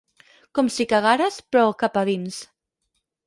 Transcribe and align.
Com 0.59 0.69
si 0.75 0.87
cagares, 0.93 1.37
però 1.55 1.67
cap 1.83 1.99
a 2.03 2.05
dins. 2.11 2.39